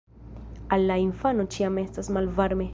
[0.77, 2.69] Al la infano ĉiam estas malvarme.